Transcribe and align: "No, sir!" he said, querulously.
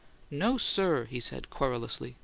"No, 0.31 0.57
sir!" 0.57 1.05
he 1.05 1.19
said, 1.19 1.51
querulously. 1.51 2.15